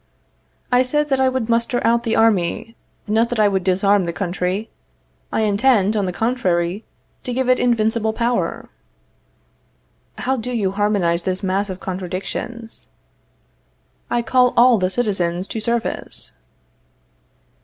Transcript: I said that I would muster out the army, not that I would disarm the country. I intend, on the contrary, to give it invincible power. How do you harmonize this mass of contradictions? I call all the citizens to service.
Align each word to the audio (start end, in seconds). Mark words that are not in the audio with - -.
I 0.71 0.81
said 0.81 1.09
that 1.09 1.19
I 1.19 1.29
would 1.29 1.47
muster 1.47 1.79
out 1.85 2.01
the 2.01 2.15
army, 2.15 2.75
not 3.07 3.29
that 3.29 3.39
I 3.39 3.47
would 3.47 3.63
disarm 3.63 4.05
the 4.05 4.11
country. 4.11 4.67
I 5.31 5.41
intend, 5.41 5.95
on 5.95 6.07
the 6.07 6.11
contrary, 6.11 6.83
to 7.21 7.31
give 7.33 7.47
it 7.47 7.59
invincible 7.59 8.11
power. 8.11 8.69
How 10.17 10.37
do 10.37 10.53
you 10.53 10.71
harmonize 10.71 11.21
this 11.21 11.43
mass 11.43 11.69
of 11.69 11.79
contradictions? 11.79 12.89
I 14.09 14.23
call 14.23 14.55
all 14.57 14.79
the 14.79 14.89
citizens 14.89 15.47
to 15.49 15.59
service. 15.59 16.31